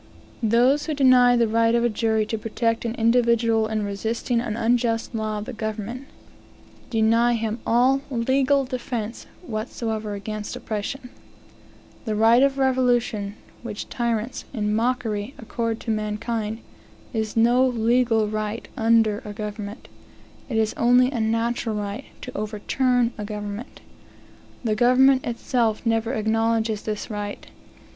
[0.41, 4.57] Those who deny the right of a jury to protect an individual in resisting an
[4.57, 6.07] unjust law of the government,
[6.89, 11.11] deny him all defence whatsoever against oppression.
[12.05, 16.61] The right of revolution, which tyrants, in mockery, accord to mankind,
[17.13, 19.87] is no legal right under a government;
[20.49, 23.81] it is only a natural right to overturn a government.
[24.63, 27.45] The government itself never acknowledges this right.